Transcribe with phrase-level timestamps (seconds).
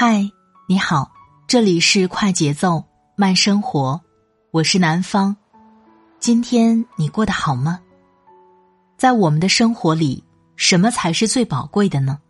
[0.00, 0.30] 嗨，
[0.68, 1.10] 你好，
[1.48, 2.84] 这里是快节奏
[3.16, 4.00] 慢生活，
[4.52, 5.36] 我是南方。
[6.20, 7.80] 今天你过得好吗？
[8.96, 10.22] 在我们的生活里，
[10.54, 12.20] 什么才是最宝贵的呢？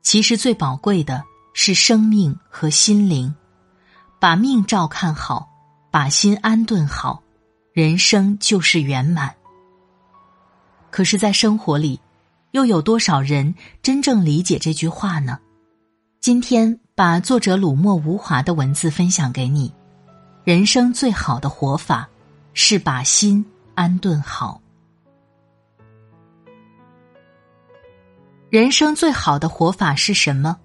[0.00, 3.34] 其实最宝贵的是生命和心灵，
[4.18, 5.46] 把命照看好，
[5.90, 7.22] 把心安顿好，
[7.74, 9.34] 人生就是圆满。
[10.90, 12.00] 可是，在生活里，
[12.52, 15.38] 又有多少人真正理解这句话呢？
[16.24, 19.70] 今天把作者鲁墨无华的文字分享给你。
[20.42, 22.08] 人生最好的活法
[22.54, 23.44] 是把心
[23.74, 24.58] 安顿好。
[28.48, 30.56] 人生最好的活法是什么？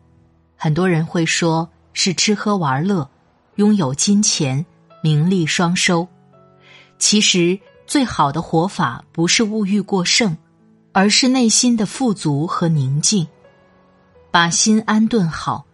[0.55, 3.09] 很多人会说是吃喝玩乐，
[3.55, 4.65] 拥有金钱、
[5.03, 6.07] 名利双收。
[6.99, 10.37] 其实，最好的活法不是物欲过剩，
[10.93, 13.27] 而是内心的富足和宁静。
[14.31, 15.65] 把心安顿好，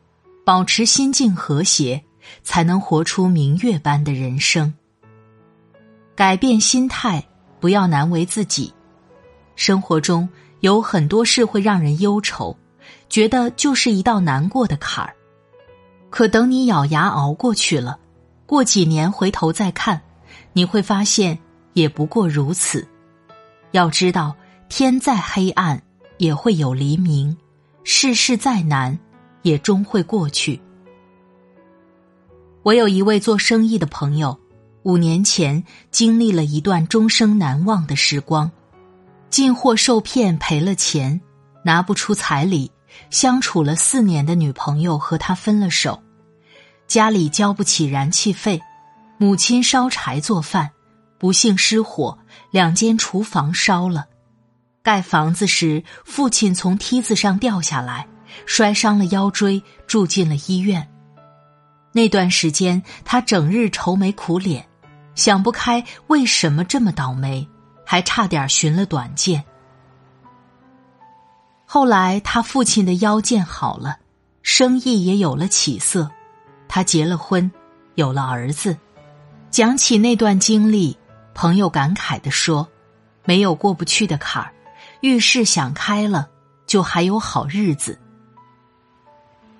[0.45, 2.01] 保持心境和谐，
[2.41, 4.73] 才能活出明月般的人生。
[6.15, 7.21] 改变心态，
[7.59, 8.73] 不要难为自己。
[9.55, 10.27] 生活中
[10.61, 12.55] 有很多事会让人忧愁，
[13.09, 15.13] 觉得就是一道难过的坎儿。
[16.09, 17.99] 可等你咬牙熬过去了，
[18.45, 20.01] 过几年回头再看，
[20.53, 21.37] 你会发现
[21.73, 22.87] 也不过如此。
[23.71, 24.33] 要知道，
[24.69, 25.81] 天再黑暗，
[26.17, 27.35] 也会有黎明。
[27.87, 28.97] 世事再难，
[29.43, 30.59] 也终会过去。
[32.63, 34.35] 我有一位做生意的朋友，
[34.81, 38.51] 五年前经历了一段终生难忘的时光，
[39.29, 41.21] 进货受骗赔了钱，
[41.63, 42.71] 拿不出彩礼，
[43.11, 46.01] 相处了四年的女朋友和他分了手，
[46.87, 48.59] 家里交不起燃气费，
[49.19, 50.71] 母亲烧柴做饭，
[51.19, 52.17] 不幸失火，
[52.49, 54.07] 两间厨房烧了。
[54.85, 58.07] 盖房子时，父亲从梯子上掉下来，
[58.45, 60.87] 摔伤了腰椎，住进了医院。
[61.91, 64.63] 那段时间，他整日愁眉苦脸，
[65.15, 67.49] 想不开为什么这么倒霉，
[67.83, 69.43] 还差点寻了短见。
[71.65, 73.97] 后来，他父亲的腰见好了，
[74.43, 76.07] 生意也有了起色，
[76.67, 77.51] 他结了婚，
[77.95, 78.77] 有了儿子。
[79.49, 80.95] 讲起那段经历，
[81.33, 82.69] 朋友感慨的说
[83.25, 84.51] ：“没有过不去的坎儿。”
[85.01, 86.29] 遇事想开了，
[86.65, 87.99] 就还有好日子。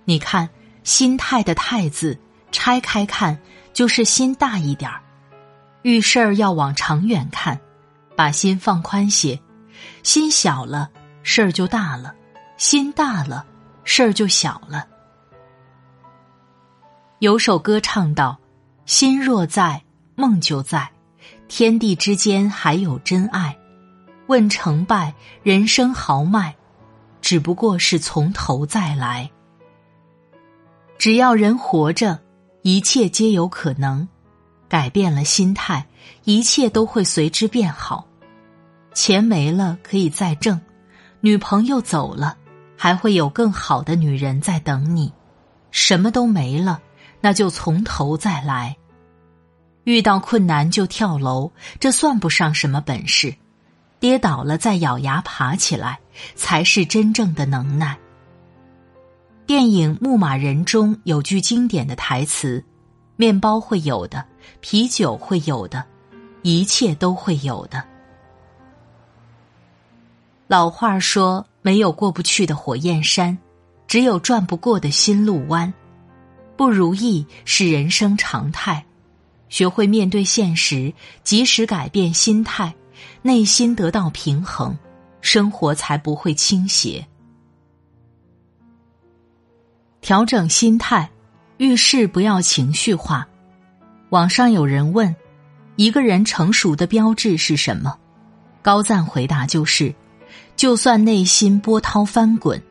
[0.06, 0.50] 你看，
[0.84, 2.19] 心态的“态”字
[2.51, 3.40] 拆开看，
[3.73, 5.01] 就是心大一点儿。
[5.81, 7.59] 遇事儿要往长远看，
[8.16, 9.40] 把心放宽些。
[10.03, 10.90] 心小了，
[11.23, 12.13] 事儿就大了；
[12.57, 13.46] 心大了，
[13.84, 14.88] 事儿就小了。
[17.19, 18.40] 有首歌唱道
[18.85, 19.84] ：“心若在，
[20.16, 20.88] 梦就在；
[21.47, 23.57] 天地之间还有真爱。”
[24.28, 25.13] 问成败，
[25.44, 26.56] 人生豪迈，
[27.22, 29.30] 只不过是从头再来。
[30.97, 32.19] 只要人活着，
[32.62, 34.08] 一切皆有可能。
[34.68, 35.85] 改变了心态，
[36.24, 38.08] 一切都会随之变好。
[38.94, 40.59] 钱没了可以再挣，
[41.22, 42.35] 女朋友走了，
[42.75, 45.14] 还会有更好的女人在等你。
[45.69, 46.81] 什么都没了，
[47.22, 48.75] 那就从头再来。
[49.84, 53.35] 遇到困难就跳楼，这算不上什么本事。
[54.00, 56.00] 跌倒了再咬牙爬起来，
[56.36, 57.98] 才是真正的能耐。
[59.46, 62.64] 电影《牧马人》中有句经典的台词
[63.16, 64.26] ：“面包会有的，
[64.60, 65.84] 啤酒会有的，
[66.42, 67.84] 一切都会有的。”
[70.48, 73.38] 老话说：“没有过不去的火焰山，
[73.88, 75.74] 只有转不过的心路弯。”
[76.58, 78.86] 不如意是人生常态，
[79.50, 82.74] 学会面对现实，及时改变心态。
[83.26, 84.78] 内心得到平衡，
[85.20, 87.04] 生活才不会倾斜。
[90.00, 91.10] 调整心态，
[91.58, 93.28] 遇事不要情绪化。
[94.12, 95.16] 网上有人问：
[95.76, 97.98] 一个人成熟的标志是什么？
[98.62, 99.92] 高赞回答就是：
[100.56, 102.62] 就算内心波涛翻滚，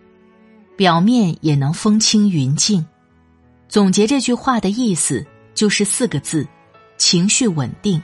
[0.77, 2.87] 表面也能风轻云静。
[3.69, 6.47] 总结这句话的意思就是四个字：
[6.97, 8.01] 情绪稳定。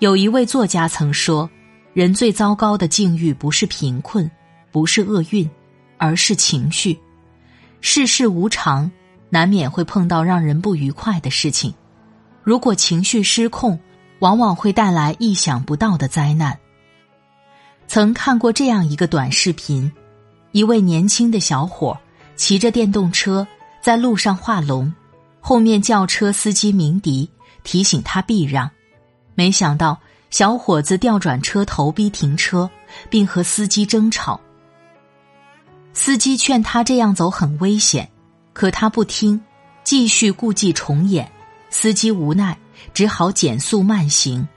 [0.00, 1.50] 有一位作家曾说
[1.92, 4.30] ：“人最糟糕的境遇不是贫困，
[4.70, 5.48] 不是厄运，
[5.96, 6.96] 而是情绪。
[7.80, 8.88] 世事无常，
[9.28, 11.74] 难免会碰到让人不愉快的事情。
[12.44, 13.76] 如果情绪失控，
[14.20, 16.56] 往往会带来意想不到的灾难。
[17.88, 19.90] 曾看过这样一个短视频：
[20.52, 21.98] 一位年轻的小伙
[22.36, 23.44] 骑着电动车
[23.82, 24.94] 在路上画龙，
[25.40, 27.28] 后面轿车司机鸣笛
[27.64, 28.70] 提醒他避让，
[29.38, 29.96] 没想到
[30.30, 32.68] 小伙子调转车头逼停车，
[33.08, 34.40] 并和司机争吵。
[35.94, 38.10] 司机劝他这样走很危险，
[38.52, 39.40] 可他不听，
[39.84, 41.30] 继续故伎重演。
[41.70, 42.58] 司机无奈，
[42.92, 44.48] 只好减速慢行。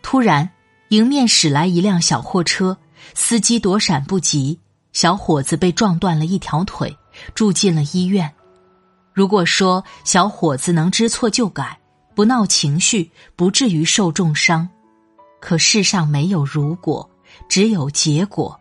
[0.00, 0.48] 突然，
[0.88, 2.74] 迎面驶来一辆小货车，
[3.12, 4.58] 司机躲闪不及，
[4.94, 6.96] 小伙子被撞断了一条腿，
[7.34, 8.32] 住进了医院。
[9.12, 11.78] 如果说小伙子能知错就改，
[12.18, 14.68] 不闹情绪，不至于受重伤，
[15.40, 17.08] 可世上没有如果，
[17.48, 18.58] 只有结果。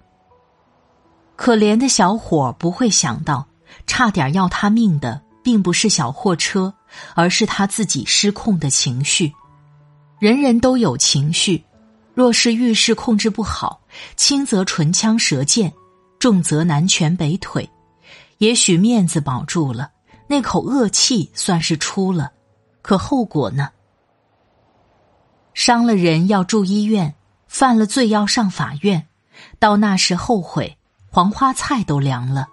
[1.36, 3.48] 可怜的小伙不会想到，
[3.88, 6.72] 差点要他命的并不是小货车，
[7.16, 9.34] 而是他自己失控的情绪。
[10.20, 11.66] 人人都有情绪，
[12.14, 13.82] 若是遇事控制不好，
[14.16, 15.74] 轻则唇枪舌剑，
[16.20, 17.68] 重则南拳北腿。
[18.38, 19.90] 也许面子保住了，
[20.28, 22.34] 那口恶气算是出了，
[22.88, 23.68] 可后果呢？
[25.54, 29.10] 伤了人要住医院，犯了罪要上法院，
[29.60, 30.78] 到那时后悔。
[31.10, 32.48] 黄花菜都凉了，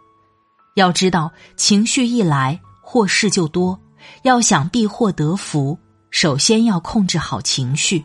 [0.74, 3.78] 要知道情绪一来祸事就多。
[4.22, 5.78] 要想避祸得福，
[6.10, 8.04] 首先要控制好情绪。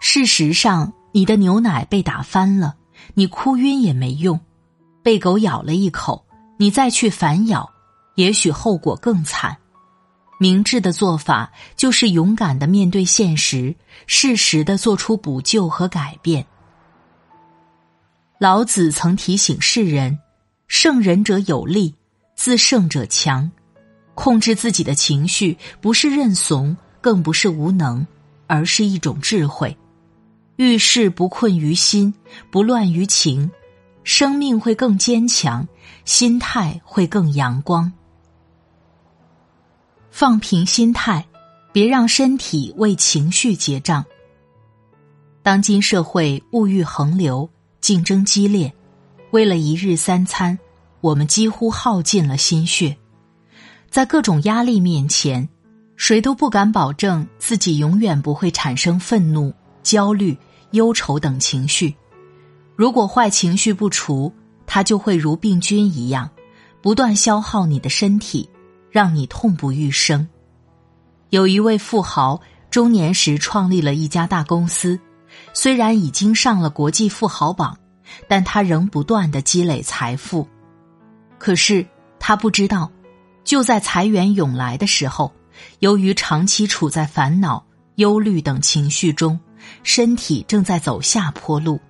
[0.00, 2.76] 事实上，你的牛奶被打翻了，
[3.14, 4.38] 你哭晕也没用；
[5.02, 6.24] 被狗咬了一口，
[6.58, 7.68] 你再去反咬，
[8.14, 9.56] 也许后果更惨。
[10.42, 13.76] 明智的做法就是勇敢的面对现实，
[14.06, 16.46] 适时的做出补救和改变。
[18.38, 20.18] 老子曾提醒世人
[20.66, 21.94] ：“胜人者有力，
[22.34, 23.52] 自胜者强。
[24.14, 28.06] 控制自己的情绪，不是认怂，更不是无能，
[28.46, 29.76] 而是一种智慧。
[30.56, 32.14] 遇事不困于心，
[32.50, 33.50] 不乱于情，
[34.04, 35.68] 生命会更坚强，
[36.06, 37.92] 心态会更阳光。
[40.20, 41.26] 放平心态，
[41.72, 44.04] 别让身体为情绪结账。
[45.42, 47.48] 当今社会物欲横流。”
[47.80, 48.70] 竞争激烈，
[49.30, 50.58] 为了一日三餐，
[51.00, 52.94] 我们几乎耗尽了心血。
[53.88, 55.48] 在各种压力面前，
[55.96, 59.50] 谁都不敢保证自己永远不会产生愤怒、
[59.82, 60.36] 焦虑、
[60.72, 61.96] 忧愁等情绪。
[62.76, 64.30] 如果坏情绪不除，
[64.66, 66.28] 它就会如病菌一样，
[66.82, 68.46] 不断消耗你的身体，
[68.90, 70.28] 让你痛不欲生。
[71.30, 72.40] 有一位富豪，
[72.70, 74.98] 中年时创立了一家大公司。
[75.52, 77.78] 虽然已经上了国际富豪榜，
[78.26, 80.46] 但他仍不断的积累财富。
[81.38, 81.86] 可是
[82.18, 82.90] 他不知道，
[83.44, 85.32] 就在财源涌来的时候，
[85.78, 87.64] 由于长期处在烦恼、
[87.94, 89.38] 忧虑等情绪中，
[89.84, 91.80] 身体正在走下坡路。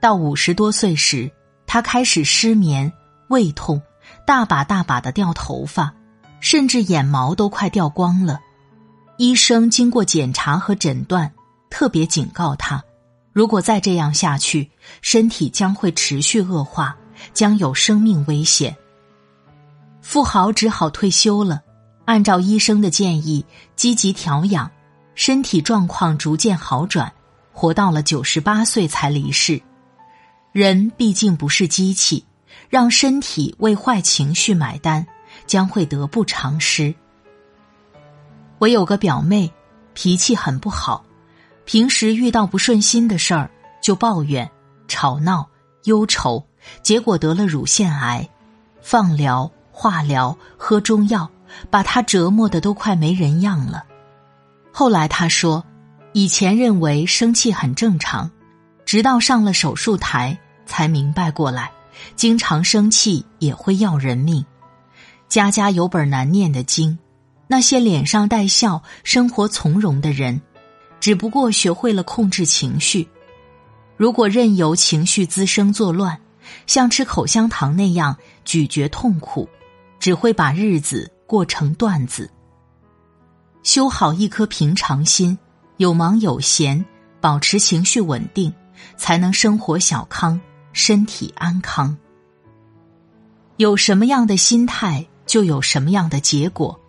[0.00, 1.30] 到五十多岁时，
[1.66, 2.92] 他开始失眠、
[3.28, 3.80] 胃痛，
[4.30, 5.92] 大把大把的掉头发，
[6.38, 8.38] 甚至眼毛都快掉光了。
[9.16, 11.32] 医生经过检查和诊断。
[11.68, 12.80] 特别警告他，
[13.32, 14.70] 如果再这样下去，
[15.02, 16.96] 身体将会持续恶化，
[17.34, 18.76] 将有生命危险。
[20.00, 21.60] 富豪只好退休了，
[22.04, 24.70] 按照医生的建议积极调养，
[25.16, 27.12] 身体状况逐渐好转，
[27.52, 29.60] 活到了九十八岁才离世。
[30.52, 32.24] 人毕竟不是机器，
[32.68, 35.06] 让身体为坏情绪买单，
[35.46, 36.94] 将会得不偿失。
[38.58, 39.52] 我有个表妹，
[39.94, 41.04] 脾气很不好。
[41.64, 44.50] 平时遇到不顺心的事儿就抱怨、
[44.88, 45.48] 吵闹、
[45.84, 46.44] 忧愁，
[46.82, 48.28] 结果得了乳腺癌，
[48.82, 51.30] 放疗、化疗、喝中药，
[51.70, 53.84] 把她折磨的都快没人样了。
[54.72, 55.64] 后来她说，
[56.12, 58.30] 以前认为生气很正常，
[58.84, 61.70] 直到上了手术台才明白过来，
[62.16, 64.44] 经常生气也会要人命。
[65.28, 66.98] 家家有本难念的经，
[67.46, 70.40] 那些脸上带笑、生活从容的人。
[70.98, 73.08] 只不过学会了控制情绪，
[73.96, 76.20] 如果任由情绪滋生作乱，
[76.66, 79.48] 像吃口香糖那样咀嚼痛苦，
[79.98, 82.30] 只会把日子过成段子。
[83.62, 85.38] 修好一颗平常心，
[85.78, 86.84] 有忙有闲，
[87.20, 88.52] 保持情绪稳定，
[88.98, 90.38] 才能生活小康，
[90.72, 91.96] 身体安康。
[93.56, 96.80] 有什么样的心态，就有什么样的结果。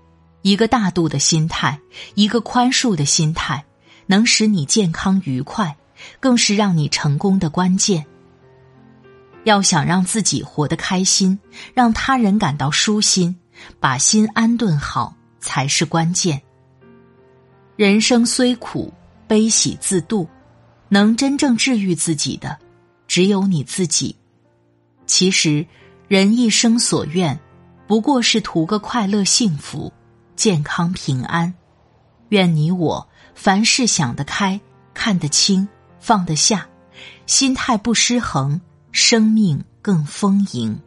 [0.42, 1.80] 一个大度的心态，
[2.16, 3.66] 一个宽恕的心态。
[4.08, 5.78] 能使你健康愉快，
[6.20, 8.06] 更是让你成功的关键。
[9.46, 11.40] 要想让自己活得开心，
[11.74, 13.34] 让他人感到舒心，
[13.80, 16.42] 把心安顿好才是关键。
[17.78, 18.94] 人生虽苦，
[19.28, 20.28] 悲喜自度，
[20.90, 22.60] 能真正治愈自己的，
[23.12, 24.16] 只有你自己。
[25.06, 25.68] 其实，
[26.08, 27.38] 人一生所愿，
[27.86, 29.92] 不过是图个快乐、幸福、
[30.38, 31.54] 健康、平安。
[32.30, 34.62] 愿你我凡事想得开，
[34.94, 35.68] 看得清，
[36.00, 36.66] 放得下，
[37.26, 38.62] 心态不失衡。
[38.94, 40.80] 生命更丰盈。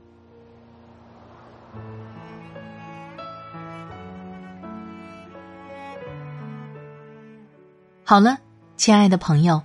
[8.03, 8.39] 好了，
[8.79, 9.61] 亲爱的朋友，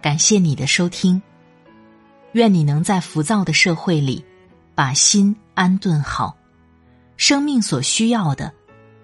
[0.00, 1.20] 感谢你的收听。
[2.34, 4.24] 愿你能在浮躁的社会里，
[4.74, 6.36] 把心安顿好。
[7.16, 8.52] 生命所需要的，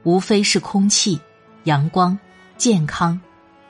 [0.02, 1.20] 无非是空气、
[1.62, 2.18] 阳光、
[2.56, 3.20] 健康、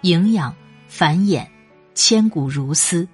[0.01, 0.55] 营养、
[0.89, 1.47] 繁衍、
[1.95, 3.07] 千古如斯。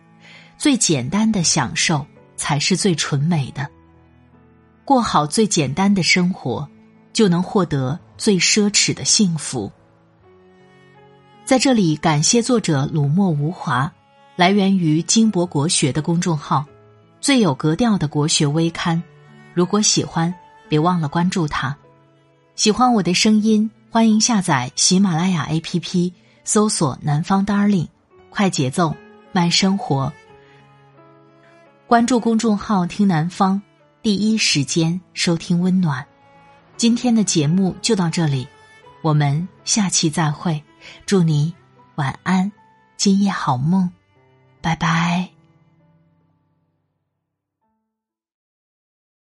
[0.56, 3.68] 最简单的享受才是最纯美的。
[4.84, 6.68] 过好最简单的生活，
[7.12, 9.70] 就能获得最奢侈的幸福。
[11.44, 13.92] 在这里，感谢作者鲁墨无华，
[14.36, 16.66] 来源于金博国学的公众号，
[17.22, 19.02] 最有格调的国学微刊。
[19.54, 20.32] 如果喜欢，
[20.68, 21.74] 别忘了关注它。
[22.54, 26.12] 喜欢我的声音，欢迎下载喜马拉雅 APP，
[26.44, 27.88] 搜索“南方 Darling”，
[28.28, 28.94] 快节奏，
[29.32, 30.12] 慢生活。
[31.86, 33.62] 关注公众号“听南方”，
[34.02, 36.04] 第一时间收听温暖。
[36.76, 38.46] 今天的节目就到这里，
[39.00, 40.62] 我们下期再会。
[41.06, 41.54] 祝你
[41.94, 42.52] 晚安，
[42.98, 43.90] 今夜好梦，
[44.66, 45.35] 拜拜。